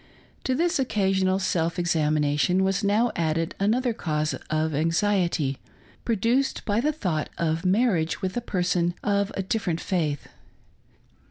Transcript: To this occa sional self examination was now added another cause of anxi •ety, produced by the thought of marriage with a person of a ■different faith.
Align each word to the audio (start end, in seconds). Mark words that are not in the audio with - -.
To 0.45 0.55
this 0.55 0.79
occa 0.79 1.13
sional 1.13 1.39
self 1.39 1.77
examination 1.77 2.63
was 2.63 2.83
now 2.83 3.11
added 3.15 3.53
another 3.59 3.93
cause 3.93 4.33
of 4.49 4.71
anxi 4.71 5.25
•ety, 5.25 5.57
produced 6.05 6.65
by 6.65 6.81
the 6.81 6.91
thought 6.91 7.29
of 7.37 7.67
marriage 7.67 8.19
with 8.19 8.35
a 8.35 8.41
person 8.41 8.95
of 9.03 9.31
a 9.37 9.43
■different 9.43 9.79
faith. 9.79 10.27